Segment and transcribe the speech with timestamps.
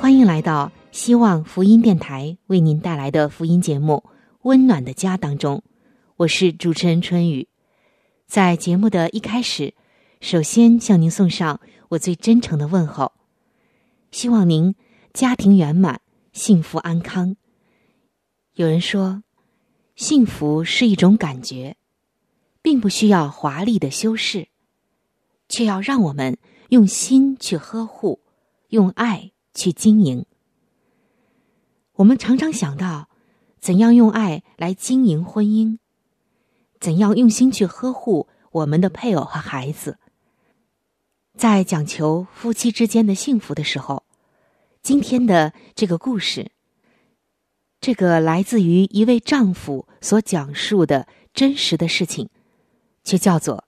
[0.00, 4.04] 欢迎来到希望福音电台为您带来的福音节目
[4.42, 5.64] 《温暖的家》当中，
[6.16, 7.48] 我是主持人春雨。
[8.28, 9.74] 在节目的一开始，
[10.20, 13.12] 首先向您送上我最真诚的问候，
[14.12, 14.76] 希望您
[15.12, 16.00] 家庭圆满、
[16.32, 17.34] 幸福安康。
[18.54, 19.24] 有人说，
[19.96, 21.76] 幸福是一种感觉，
[22.62, 24.46] 并不需要华丽的修饰，
[25.48, 26.38] 却要让我们
[26.68, 28.20] 用心去呵护，
[28.68, 29.32] 用爱。
[29.58, 30.24] 去经营。
[31.96, 33.08] 我们常常想到，
[33.58, 35.78] 怎样用爱来经营婚姻，
[36.78, 39.98] 怎样用心去呵护我们的配偶和孩子。
[41.36, 44.04] 在讲求夫妻之间的幸福的时候，
[44.80, 46.52] 今天的这个故事，
[47.80, 52.28] 这个来自于一位丈夫所讲述的真实的事情，
[53.02, 53.64] 却叫做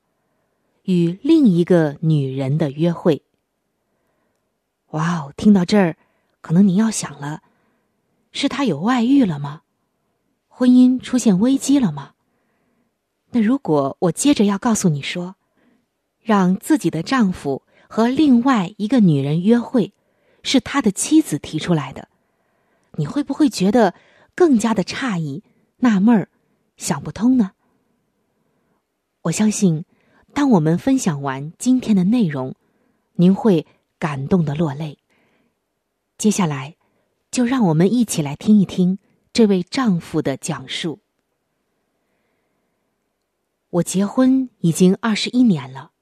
[0.84, 3.24] 与另一个女人的约会。
[4.90, 5.32] 哇哦！
[5.36, 5.96] 听到这儿，
[6.40, 7.42] 可能您要想了：
[8.32, 9.62] 是他有外遇了吗？
[10.48, 12.14] 婚姻出现危机了吗？
[13.30, 15.36] 那如果我接着要告诉你说，
[16.20, 19.92] 让自己的丈夫和另外一个女人约会，
[20.42, 22.08] 是他的妻子提出来的，
[22.96, 23.94] 你会不会觉得
[24.34, 25.44] 更加的诧异、
[25.76, 26.28] 纳闷儿、
[26.76, 27.52] 想不通呢？
[29.22, 29.84] 我相信，
[30.34, 32.56] 当我们分享完今天的内容，
[33.14, 33.64] 您会。
[34.00, 34.98] 感动的落泪。
[36.18, 36.76] 接下来，
[37.30, 38.98] 就让我们一起来听一听
[39.32, 41.00] 这位丈夫的讲述。
[43.68, 45.92] 我结婚已经二十一年了，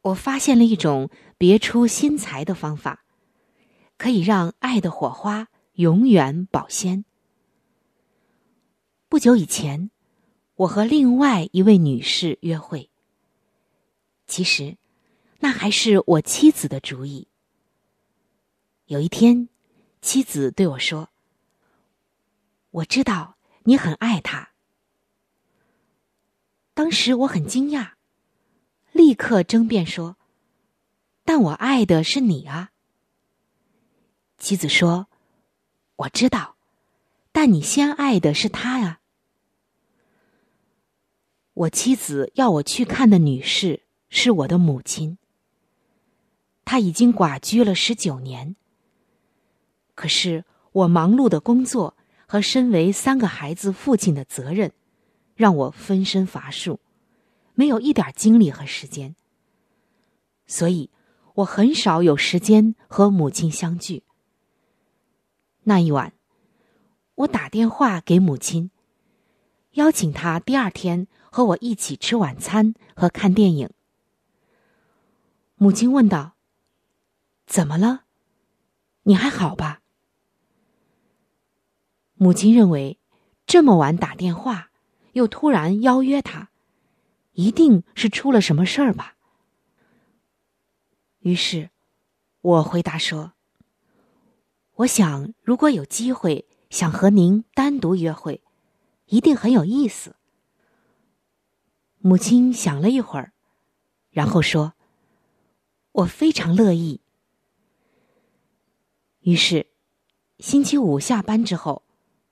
[0.00, 3.04] 我发现了一种别出心裁的方法，
[3.96, 7.04] 可以让爱的火花永远保鲜。
[9.08, 9.90] 不久以前，
[10.56, 12.90] 我和另外一位女士约会。
[14.26, 14.78] 其实。
[15.38, 17.28] 那还是我妻子的主意。
[18.86, 19.48] 有一天，
[20.00, 21.10] 妻子对我说
[22.70, 24.50] ：“我知道你很爱他。”
[26.74, 27.92] 当时我很惊讶，
[28.92, 30.16] 立刻争辩说
[31.24, 32.72] ：“但我爱的是你啊。”
[34.38, 35.08] 妻子说
[35.96, 36.56] ：“我知道，
[37.32, 39.00] 但你先爱的是他呀。”
[41.54, 45.18] 我妻子要我去看的女士是我的母亲。
[46.70, 48.54] 他已经寡居了十九年。
[49.94, 51.96] 可是我忙碌的工作
[52.26, 54.70] 和身为三个孩子父亲的责任，
[55.34, 56.78] 让我分身乏术，
[57.54, 59.16] 没有一点精力和时间。
[60.46, 60.90] 所以，
[61.36, 64.02] 我很少有时间和母亲相聚。
[65.62, 66.12] 那一晚，
[67.14, 68.70] 我打电话给母亲，
[69.72, 73.70] 邀请她第二天和我一起吃晚餐和看电影。
[75.56, 76.34] 母亲问道。
[77.48, 78.04] 怎么了？
[79.04, 79.80] 你还好吧？
[82.12, 82.98] 母亲认为，
[83.46, 84.70] 这么晚打电话，
[85.12, 86.50] 又突然邀约他，
[87.32, 89.16] 一定是出了什么事儿吧。
[91.20, 91.70] 于是，
[92.42, 93.32] 我回答说
[94.76, 98.42] ：“我想，如果有机会，想和您单独约会，
[99.06, 100.16] 一定很有意思。”
[102.00, 103.32] 母亲想了一会儿，
[104.10, 104.74] 然后说
[105.92, 107.00] ：“我非常乐意。”
[109.28, 109.66] 于是，
[110.38, 111.82] 星期五下班之后，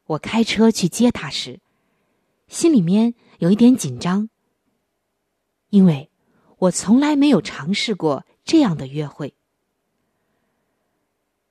[0.07, 1.61] 我开车去接他时，
[2.49, 4.31] 心里面有一点紧张，
[5.69, 6.11] 因为
[6.57, 9.35] 我从来没有尝试过这样的约会。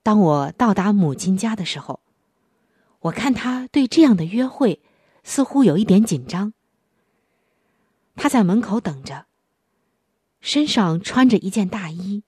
[0.02, 2.00] 当我到达母亲家的时候，
[3.02, 4.82] 我看他对这样的约会
[5.24, 6.54] 似乎有一点紧张。
[8.16, 9.28] 他在门口等着，
[10.40, 12.24] 身上穿着一件大衣，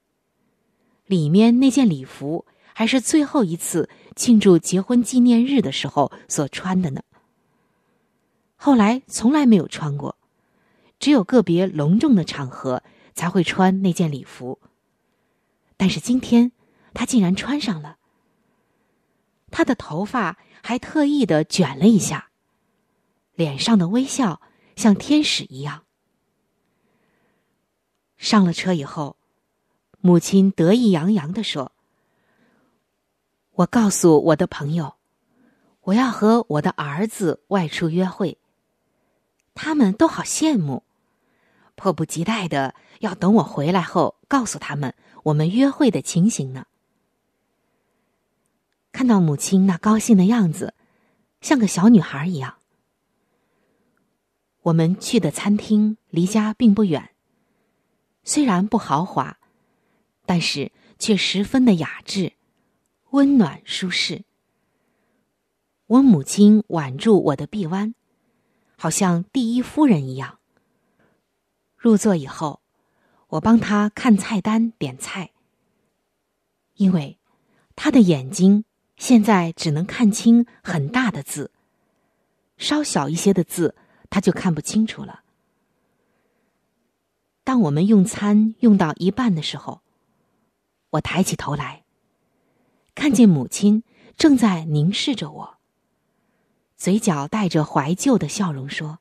[1.07, 2.45] 里面那件礼服
[2.77, 7.01] 还是最后一次庆祝结婚纪念日的时候所穿的呢。
[8.55, 10.15] 后来从来没有穿过，
[10.99, 12.83] 只有个别隆重的场合
[13.15, 14.59] 才会穿那件礼服。
[15.75, 16.51] 但是今天，
[16.93, 17.97] 他竟然穿上了。
[19.49, 22.29] 他的头发还特意的卷了一下，
[23.33, 24.39] 脸上的微笑
[24.75, 25.81] 像天使一样。
[28.17, 29.17] 上了车以后，
[29.99, 31.71] 母亲得意洋洋的说
[33.57, 34.97] ：“我告诉我的朋友，
[35.81, 38.37] 我要和我的儿子外出约会。
[39.55, 40.83] 他们都好羡慕，
[41.73, 44.93] 迫不及待的要等我回来后告诉他们
[45.23, 46.67] 我们约会的情形呢。”
[48.93, 50.75] 看到母亲那高兴的样子，
[51.41, 52.57] 像个小女孩一样。
[54.61, 57.09] 我们去的餐厅离家并不远，
[58.23, 59.39] 虽然不豪华，
[60.27, 62.33] 但是却十分的雅致、
[63.17, 64.25] 温暖舒适。
[65.87, 67.95] 我母亲挽住我的臂弯，
[68.77, 70.37] 好像第一夫人一样。
[71.75, 72.61] 入座以后，
[73.29, 75.31] 我帮她看菜单、点菜，
[76.75, 77.17] 因为
[77.75, 78.65] 她的眼睛。
[78.97, 81.51] 现在只能看清很大的字，
[82.57, 83.75] 稍小一些的字
[84.11, 85.23] 她就看不清楚了。
[87.43, 89.81] 当我们用餐用到一半的时候，
[90.91, 91.83] 我抬起头来，
[92.97, 93.83] 看见母亲
[94.17, 95.57] 正在凝视着我，
[96.75, 98.97] 嘴角带着怀旧的笑容，说：“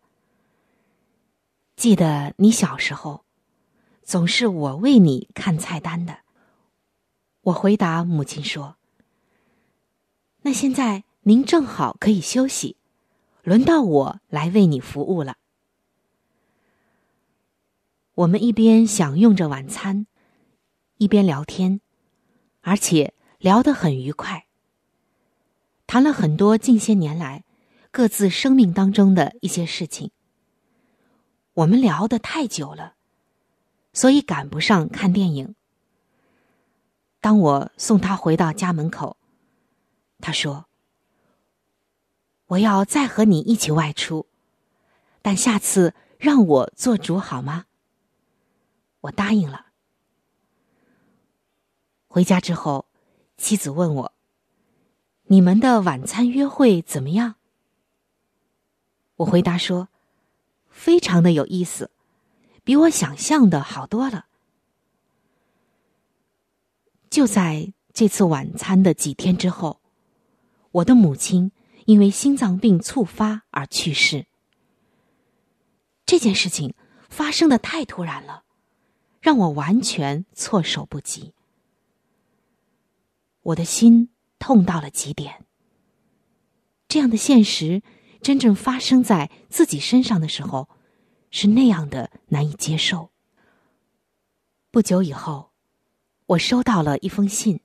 [1.76, 3.24] 记得你小时候，
[4.02, 6.18] 总是我为你看菜单的。”
[7.40, 8.76] 我回答母亲说。
[10.42, 12.76] 那现在您正好可以休息，
[13.42, 15.38] 轮到我来为你服务了。
[18.14, 20.06] 我们一边享用着晚餐，
[20.98, 21.80] 一边聊天，
[22.60, 23.14] 而且
[23.46, 24.48] 聊得很愉快。
[25.86, 27.44] 谈了很多近些年来
[27.92, 30.10] 各自生命当中的一些事情。
[31.54, 32.96] 我们聊得太久了，
[33.92, 35.54] 所以赶不上看电影。
[37.20, 39.16] 当我送他回到家门口。
[40.18, 40.66] 他说
[42.46, 44.26] ：“我要再和你一起外出，
[45.22, 47.66] 但下次让我做主好吗？”
[49.02, 49.66] 我答应了。
[52.08, 52.86] 回家之后，
[53.36, 54.12] 妻子问我
[55.28, 57.36] ：“你们的晚餐约会怎么样？”
[59.16, 59.88] 我回答说
[60.68, 61.90] ：“非常的有意思，
[62.64, 64.26] 比我想象的好多了。”
[67.10, 69.80] 就在这次晚餐的几天之后。
[70.72, 71.52] 我的母亲
[71.86, 74.26] 因为心脏病猝发而去世。
[76.04, 76.74] 这件事情
[77.08, 78.44] 发生的太突然了，
[79.22, 81.32] 让我完全措手不及。
[83.46, 85.44] 我的心痛到了极点。
[86.88, 87.82] 这样的现实
[88.20, 90.68] 真正发生在自己身上的时候，
[91.30, 93.10] 是那样的难以接受。
[94.70, 95.52] 不久以后，
[96.26, 97.60] 我收到了一封信，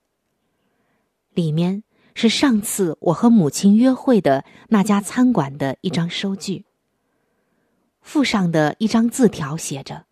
[1.33, 1.83] 里面。
[2.13, 6.65] 是上次我和母亲约会的那家餐馆的一张收据。
[8.01, 10.07] 附上的一张字条写着：“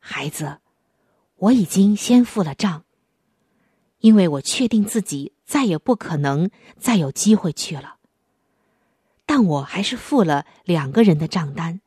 [0.00, 0.58] 孩子，
[1.36, 2.83] 我已经先付了账，
[4.04, 7.96] 因为我确定自己再也不可能再有机会去了。
[9.24, 11.80] 但我还是付了两个人的账单，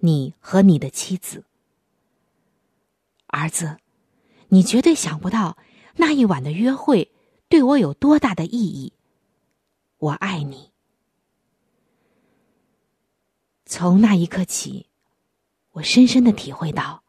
[0.00, 1.44] 你和你的妻子。
[3.28, 3.76] 儿子，
[4.48, 5.56] 你绝对想不到
[5.94, 7.12] 那一晚的约会。”
[7.48, 8.92] 对我有多大的意义？
[9.96, 10.72] 我爱你。
[13.64, 14.88] 从那一刻起，
[15.70, 17.04] 我深深的体会到，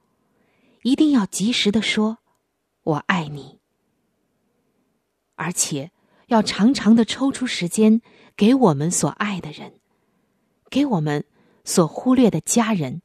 [0.83, 2.19] 一定要及时的说
[2.83, 3.58] “我爱你”，
[5.39, 5.91] 而且
[6.27, 8.01] 要长长的抽出时间
[8.35, 9.79] 给我们所爱的人，
[10.69, 11.23] 给我们
[11.63, 13.01] 所忽略的家人，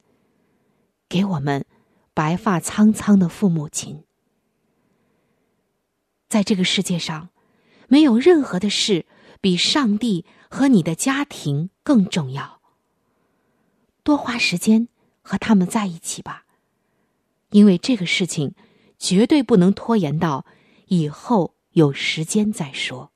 [1.07, 1.65] 给我们
[2.13, 4.03] 白发苍苍的父母亲。
[6.27, 7.29] 在这个世界上，
[7.87, 9.05] 没有任何的事
[9.39, 12.59] 比上帝和你的家庭更重要。
[14.03, 14.89] 多花时间
[15.21, 16.45] 和他们在一起吧，
[17.51, 18.53] 因为这个事情
[18.99, 20.45] 绝对不能拖延到
[20.87, 23.11] 以后有时间再说。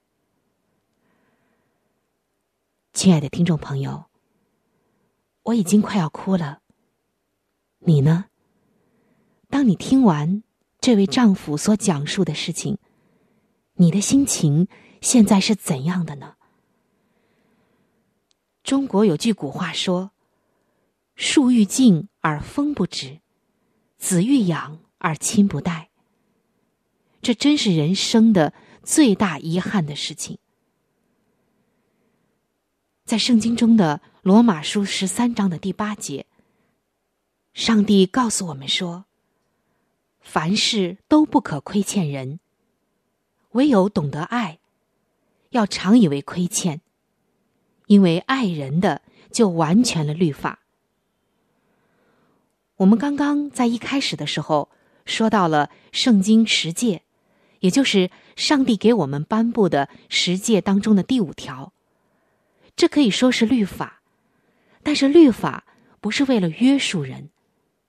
[2.91, 4.07] 亲爱的听众朋友，
[5.43, 6.61] 我已经快要哭了。
[7.77, 8.25] 你呢？
[9.49, 10.43] 当你听完
[10.81, 12.77] 这位丈夫所讲述的事情，
[13.75, 14.67] 你的心情
[14.99, 16.35] 现在是怎样的呢？
[18.61, 20.11] 中国有句古话说
[21.15, 23.21] ：“树欲静而风不止，
[23.97, 25.88] 子欲养而亲不待。”
[27.21, 30.37] 这真是人生的最大遗憾的事情。
[33.05, 36.25] 在圣经中的罗马书十三章的第八节，
[37.53, 39.05] 上帝告诉我们说
[40.21, 42.39] ：“凡事都不可亏欠人，
[43.51, 44.59] 唯有懂得爱，
[45.49, 46.81] 要常以为亏欠，
[47.87, 50.59] 因为爱人的就完全了律法。”
[52.77, 54.69] 我们刚刚在一开始的时候
[55.03, 57.01] 说到了圣经十诫，
[57.59, 61.73] 也就是上帝给我们颁布的十诫当中的第五条。
[62.75, 64.01] 这可以说是律法，
[64.83, 65.65] 但是律法
[65.99, 67.29] 不是为了约束人，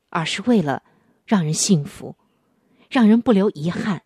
[0.09, 0.83] 而是为了
[1.25, 2.17] 让人幸福，
[2.89, 4.03] 让人不留遗憾，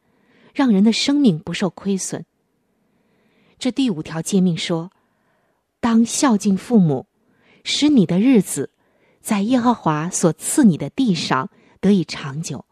[0.53, 2.27] 让人的生命不受亏损。
[3.59, 4.93] 这第五条诫命说
[5.81, 7.07] ：“当孝敬父母，
[7.63, 8.71] 使你的日子
[9.23, 11.49] 在耶和华所赐你的地上
[11.81, 12.67] 得以长久。”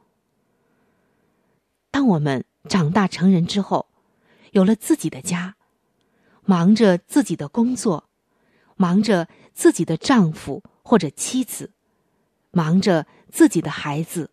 [1.90, 3.88] 当我们长大成人之后，
[4.52, 5.56] 有了自己的家。
[6.44, 8.10] 忙着自己的工作，
[8.74, 11.70] 忙着自己的丈夫或者妻子，
[12.50, 14.32] 忙着自己的孩子，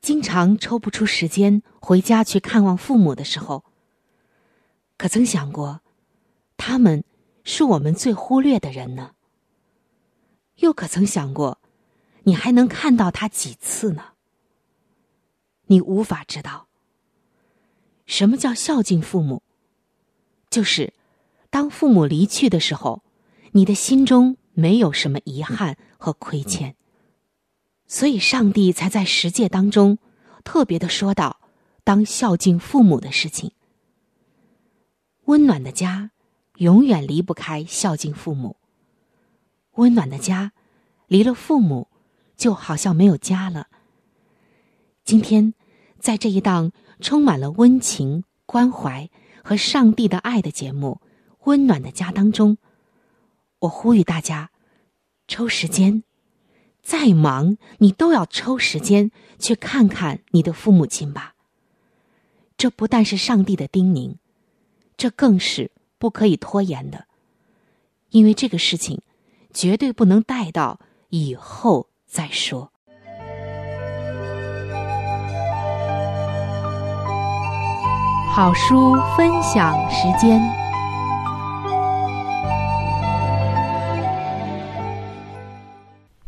[0.00, 3.62] 经常抽不出时间回家去看望父母的时候，
[4.96, 5.82] 可曾想过，
[6.56, 7.04] 他们
[7.44, 9.12] 是我们最忽略的人呢？
[10.56, 11.60] 又可曾想过，
[12.22, 14.14] 你还能看到他几次呢？
[15.66, 16.68] 你无法知道，
[18.12, 19.42] 什么叫孝敬父母，
[20.50, 20.92] 就是。
[21.48, 23.02] 当父母离去的时候，
[23.52, 26.76] 你的心中没有什么遗憾和亏欠，
[27.86, 29.96] 所以上帝才在十诫当中
[30.44, 31.40] 特别的说到，
[31.84, 33.52] 当孝敬父母的事情。
[35.24, 36.10] 温暖的家
[36.58, 38.56] 永远离不开孝敬父母。
[39.76, 40.52] 温暖的家
[41.06, 41.88] 离了父母，
[42.36, 43.68] 就好像没有家了。
[45.02, 45.54] 今天，
[45.98, 49.10] 在这一档充满了温情、关怀
[49.44, 51.02] 和上帝的爱的节目。
[51.44, 52.56] 温暖的家当中，
[53.58, 54.50] 我呼吁大家
[55.26, 56.04] 抽时间，
[56.80, 61.34] 再忙你都要抽时间去看看你的父母亲吧。
[62.56, 64.18] 这不但是上帝的叮咛，
[64.96, 67.08] 这更是不可以拖延的，
[68.10, 69.02] 因为这个事情
[69.52, 70.78] 绝对不能带到
[71.08, 72.70] 以后再说。
[78.34, 80.40] 好书分享时间。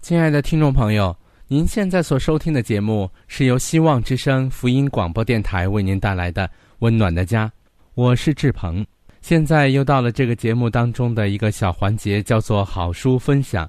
[0.02, 1.16] 亲爱的听众朋友，
[1.48, 6.46] 您现在所收听的节目是由希望之声福音广播电台为您带来的
[6.80, 7.46] 《温暖的家》，
[7.94, 8.84] 我是志鹏。
[9.22, 13.66] 现在又到了这个节目当中的一个小环节，叫做好书分享。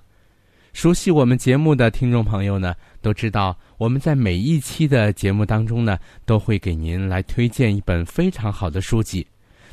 [0.76, 9.26] 熟悉我们节目的听众朋友呢，都知道我们在每一期的节目当中呢，都会给您来推荐一本非常好的书籍。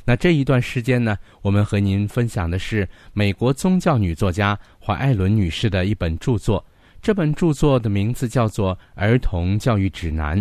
[0.05, 4.57] 那这一段时间呢，我们和您分享的是美国宗教女作家。
[4.81, 6.65] 怀艾伦女士的一本著作，
[7.03, 10.39] 这本著作的名字叫做《儿童教育指南》。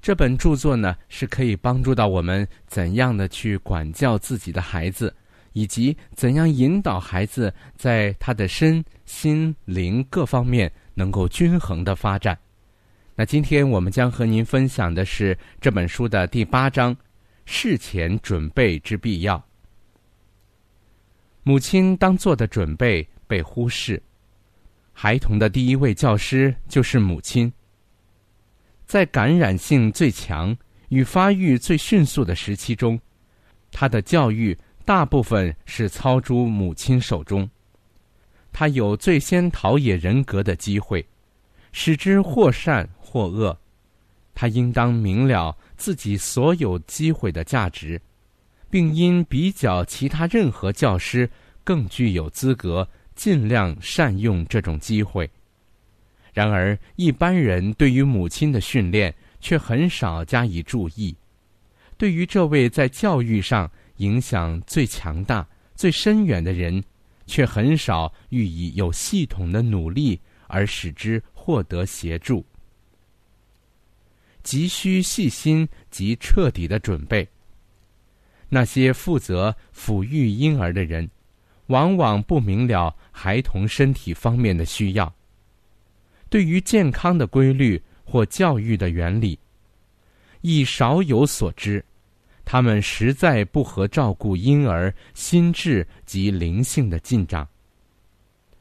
[0.00, 5.14] 这本著作呢，是可以帮助到我们怎样的去管教自己的孩子，
[5.52, 12.38] 以及怎样引导孩子在他的身心灵各方面能够均衡的发展。
[13.14, 16.96] 那今天我们将和您分享的是这本书的第八章：
[17.44, 19.42] 事前准备之必要。
[21.42, 23.06] 母亲当做的准备。
[23.24, 24.02] 被忽视，
[24.92, 27.50] 孩童的第一位教师就是母亲。
[28.84, 30.54] 在感染性最强
[30.90, 33.00] 与发育最迅速的时期中，
[33.70, 34.54] 他的教育
[34.84, 37.48] 大部分是操诸母亲手中。
[38.52, 41.04] 他有最先陶冶人格的机会，
[41.72, 43.58] 使之或善或恶。
[44.34, 48.00] 他应当明了自己所有机会的价值，
[48.70, 51.28] 并因比较其他任何教师
[51.64, 52.88] 更具有资格。
[53.14, 55.30] 尽量善用这种机会。
[56.32, 61.14] 然而，一般人对于母亲的训练却很少加以注意。
[61.98, 66.82] 对于这位在教育上影响最强大、最深远的人，
[67.26, 72.44] 却很少予以有系统的努力而使之获得协助。
[74.42, 77.28] 急需细心及彻底的准备，
[78.48, 81.08] 那些负责抚育婴儿的人，
[81.68, 85.14] 往往不明了孩童身体方面的需要。
[86.28, 89.38] 对于健康的规律或教育的原理，
[90.40, 91.84] 亦少有所知。
[92.52, 97.48] 他们实在不合照顾婴儿心智及灵性的进展。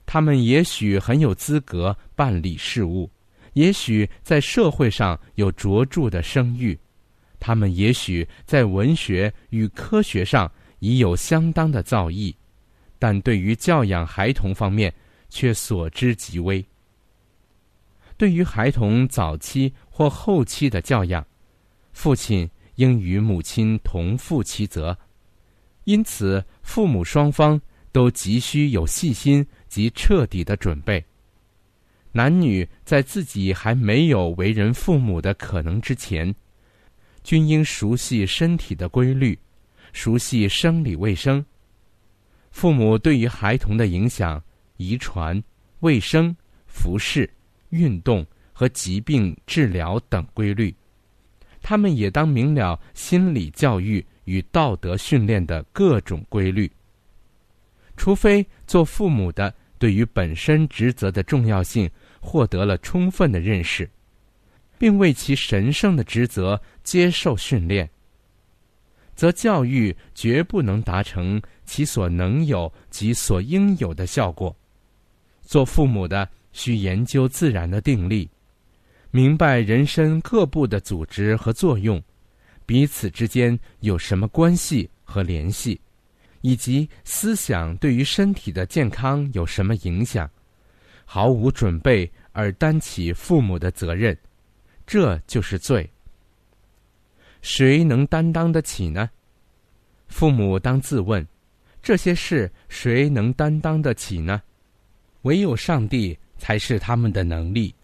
[0.05, 3.09] 他们也许很有资格办理事务，
[3.51, 6.79] 也许在社会上有卓著的声誉。
[7.37, 12.33] 他们也许在文学与科学上已有相当的造诣，
[12.97, 14.93] 但对于教养孩童方面
[15.27, 16.65] 却所知极微。
[18.15, 21.27] 对于孩童早期或后期的教养，
[21.91, 22.49] 父亲
[22.81, 24.97] 应与母亲同负其责，
[25.83, 27.61] 因此父母双方
[27.91, 31.03] 都急需有细心及彻底的准备。
[32.11, 36.33] 男女在自己还没有为人父母的可能之前。
[37.23, 39.37] 均应熟悉身体的规律，
[39.93, 41.45] 熟悉生理卫生。
[42.49, 44.43] 父母对于孩童的影响、
[44.77, 45.39] 遗传、
[45.81, 46.35] 卫生、
[46.65, 47.29] 服饰、
[47.69, 50.75] 运动和疾病治疗等规律，
[51.61, 56.71] 他们也当明了心理教育与道德训练的各种规律。
[57.95, 61.89] 除非做父母的对于本身职责的重要性
[62.19, 63.89] 获得了充分的认识。
[64.77, 67.87] 并为其神圣的职责接受训练，
[69.13, 74.55] 则教育绝不能达成其所能有及所应有的效果。
[75.43, 78.27] 做父母的需研究自然的定力，
[79.11, 82.01] 明白人身各部的组织和作用，
[82.65, 85.79] 彼此之间有什么关系和联系，
[86.39, 90.29] 以及思想对于身体的健康有什么影响。
[91.03, 94.17] 毫无准备而担起父母的责任。
[94.87, 95.89] 这就是罪。
[97.41, 99.09] 谁能担当得起呢？
[100.07, 101.25] 父母当自问：
[101.81, 104.41] 这些事谁能担当得起呢？
[105.23, 107.75] 唯有上帝才是他们的能力，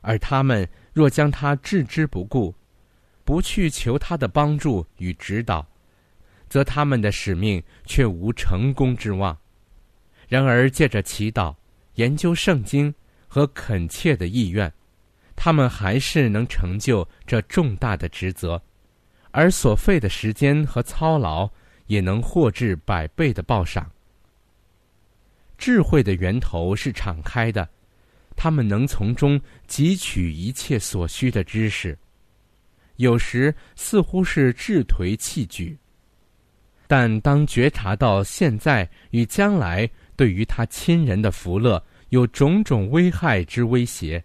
[0.00, 2.54] 而他们若将他置之不顾，
[3.24, 5.66] 不去求他的帮助与指导，
[6.48, 9.36] 则他们的使命却无成功之望。
[10.28, 11.54] 然而，借着祈祷、
[11.94, 12.94] 研究圣经
[13.28, 14.72] 和恳切的意愿。
[15.42, 18.62] 他们还是能成就这重大的职责，
[19.30, 21.50] 而所费的时间和操劳
[21.86, 23.90] 也能获致百倍的报赏。
[25.56, 27.66] 智慧的源头是敞开的，
[28.42, 31.94] 他们能从中汲取一切所需的知识。
[32.96, 35.76] 有时似乎是智颓气举，
[36.86, 44.24] 但当觉察到现在与将来对于他亲人的福乐有种种危害之威胁。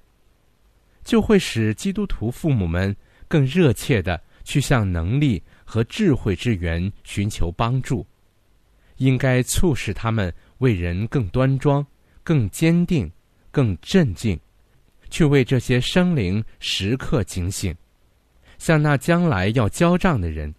[1.03, 2.95] 就会使基督徒父母们
[3.27, 8.07] 更热切地去向能力和智慧之源寻求帮助，
[8.95, 11.85] 应该促使他们为人更端庄、
[12.23, 13.11] 更坚定、
[13.55, 14.37] 更镇静，
[15.09, 17.73] 去为这些生灵时刻警醒，
[18.57, 20.53] 像那将来要交账的人。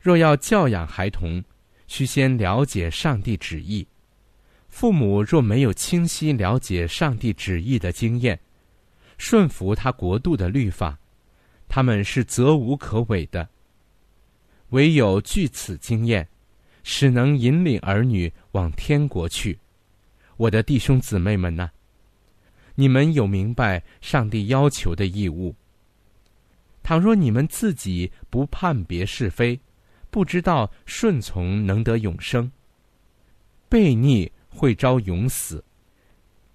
[0.00, 1.42] 若要教养孩童，
[1.88, 3.84] 需先了解上帝旨意。
[4.68, 8.38] 父母若没有清晰了解上帝旨意的经验，
[9.18, 10.96] 顺服他国度的律法，
[11.68, 13.48] 他们是责无可违的。
[14.68, 16.28] 唯有据此经验，
[16.84, 19.58] 使能引领儿女往天国去。
[20.40, 21.70] 我的弟兄姊妹们呢？
[22.74, 25.54] 你们有明白上帝要求的义务？
[26.82, 29.60] 倘若你们自己不判别是非，
[30.08, 32.50] 不知道顺从能得永生，
[33.68, 35.62] 悖逆会招永死。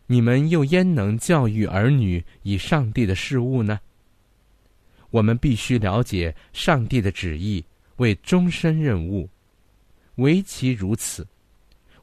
[0.07, 3.79] 你们又焉能教育儿女以上帝的事物呢？
[5.11, 7.63] 我们必须了解上帝的旨意
[7.97, 9.29] 为终身任务，
[10.15, 11.27] 唯其如此，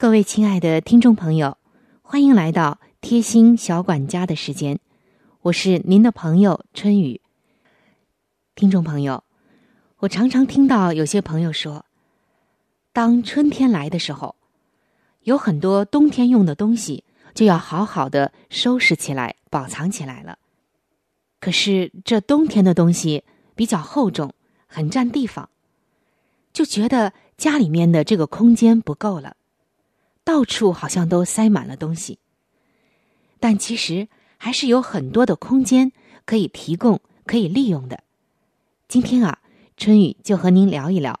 [0.00, 1.58] 各位亲爱的听众朋友，
[2.00, 4.80] 欢迎来到贴心小管家的时间，
[5.42, 7.20] 我是您的朋友春雨。
[8.54, 9.22] 听众朋友，
[9.98, 11.84] 我常常听到有些朋友说，
[12.94, 14.36] 当春天来的时候，
[15.24, 20.38] 有很多冬天用的东西就要好好的收拾起来、保藏起来了。
[21.40, 24.32] 可是这冬天的东西比较厚重，
[24.66, 25.50] 很占地方，
[26.54, 29.36] 就觉得家里面的这个空间不够了，
[30.24, 32.18] 到处好像都塞满了东西。
[33.38, 35.92] 但其实还是有很多的空间
[36.24, 38.02] 可以提供、可以利用的。
[38.88, 39.40] 今天啊，
[39.76, 41.20] 春雨就和您聊一聊。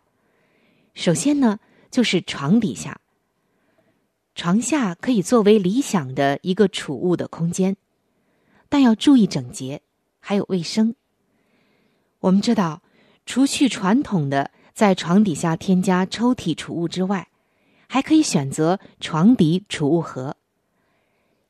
[0.94, 1.60] 首先呢，
[1.90, 3.00] 就是床底下，
[4.34, 7.76] 床下可以作为理想的一个储物的空间，
[8.68, 9.82] 但要注意整洁。
[10.22, 10.94] 还有卫生。
[12.18, 12.82] 我们知道，
[13.24, 17.29] 除去传统的在床底下添加抽屉储物之外，
[17.92, 20.36] 还可以选择床底储物盒，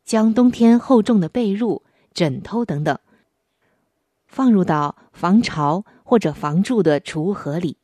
[0.07, 1.83] 将冬天厚重的被褥、
[2.15, 2.99] 枕头等等
[4.27, 7.77] 放入到防潮或者防蛀的储物盒里，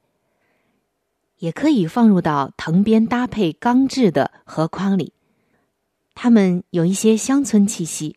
[1.37, 5.13] 也可以放入到藤编搭配钢制的盒筐里，
[6.15, 8.17] 它们有一些乡村气息。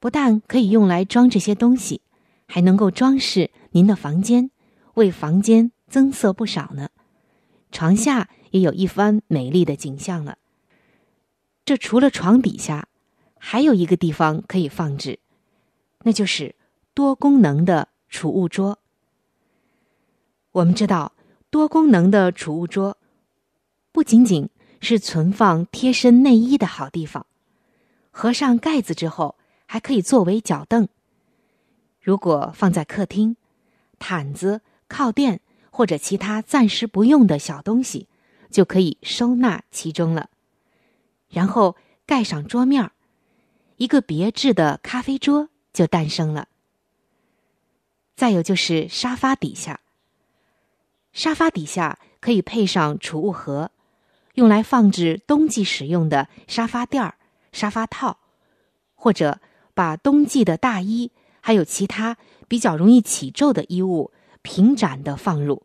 [0.00, 2.00] 不但可以用来装这些东西，
[2.48, 4.50] 还能够装饰您的房间，
[4.94, 6.88] 为房间增色不少呢。
[7.70, 10.38] 床下也有一番美丽的景象了。
[11.64, 12.88] 这除了床底下，
[13.36, 15.18] 还有一个地方可以放置，
[16.04, 16.54] 那就是
[16.94, 18.78] 多功能的储物桌。
[20.52, 21.12] 我们知道，
[21.50, 22.96] 多功能的储物桌
[23.90, 24.48] 不仅仅
[24.80, 27.26] 是存放贴身内衣的好地方，
[28.12, 29.36] 合上盖子之后。
[29.64, 30.86] 还可以作为脚凳。
[31.98, 33.38] 如果放在客厅，
[33.98, 38.06] 毯子、靠垫或者其他暂时不用的小东西，
[38.52, 40.30] 就可以收纳其中了。
[41.28, 41.74] 然后
[42.06, 42.92] 盖上桌面
[43.78, 46.46] 一个别致的咖啡桌就诞生了。
[48.14, 49.80] 再有就是沙发底下，
[51.12, 53.72] 沙发底下可以配上储物盒，
[54.34, 57.12] 用来放置冬季使用的沙发垫、
[57.50, 58.20] 沙发套，
[58.94, 59.40] 或者。
[59.74, 61.10] 把冬季的大衣
[61.40, 64.12] 还有其他比较容易起皱的衣物
[64.42, 65.62] 平展的放入，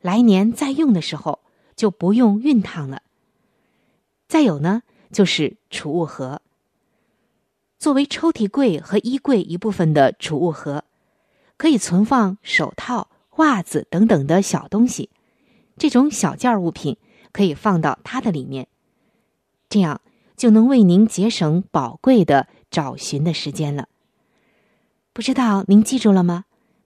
[0.00, 1.40] 来年再用的时候
[1.80, 3.00] 就不用熨烫了。
[4.28, 6.42] 再有呢，就是储物盒，
[7.78, 10.84] 作为抽屉柜和衣柜一部分的储物盒，
[11.56, 15.08] 可以存放手套、袜子等等的小东西，
[15.78, 16.98] 这种小件物品
[17.32, 18.68] 可以放到它的里面，
[19.70, 20.02] 这样
[20.36, 22.48] 就能为您节省宝贵的。
[22.70, 23.88] 找寻的时间了，
[25.12, 26.44] 不知道您记住了吗，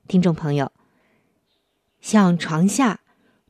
[0.08, 0.72] 听众朋友？
[2.00, 3.00] 像床下、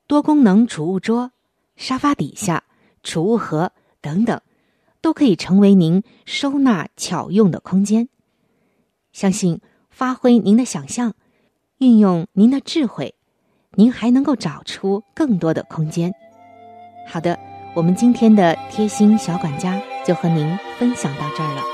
[0.09, 1.31] 多功能储物桌、
[1.77, 2.65] 沙发底下、
[3.03, 4.41] 储物盒等等，
[5.01, 8.09] 都可以成为您收纳巧用的空间。
[9.13, 9.61] 相信
[9.91, 11.15] 发挥您的想象，
[11.79, 13.15] 运用您的智慧，
[13.73, 16.13] 您还能够找出更多的空间。
[17.07, 17.39] 好的，
[17.75, 21.74] 我们今天的贴心小管家就和您分享到这儿了。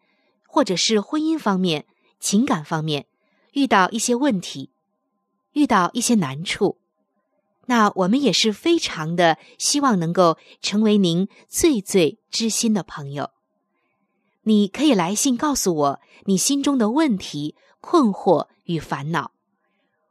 [0.51, 1.85] 或者是婚姻方面、
[2.19, 3.07] 情感方面
[3.53, 4.69] 遇到一些问题，
[5.53, 6.77] 遇到一些难处，
[7.67, 13.29] 那我们也是非常的希望能够成为您最最知心的朋友。
[14.43, 19.31] 你可以来信告诉我你心中的问题、困惑与烦恼，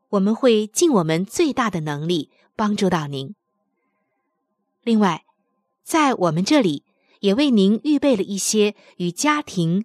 [0.08, 3.34] 我们会尽我们最大的能力帮助到您。
[4.82, 5.26] 另外，
[5.84, 6.84] 在我们这里
[7.18, 9.84] 也为您预备了一些与家庭、